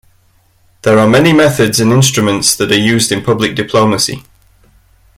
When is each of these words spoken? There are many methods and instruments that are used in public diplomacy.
There 0.81 0.97
are 0.97 1.07
many 1.07 1.31
methods 1.31 1.79
and 1.79 1.91
instruments 1.93 2.55
that 2.55 2.71
are 2.71 2.75
used 2.75 3.11
in 3.11 3.23
public 3.23 3.53
diplomacy. 3.55 4.23